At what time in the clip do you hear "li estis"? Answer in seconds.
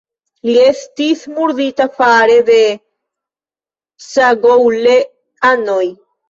0.47-1.19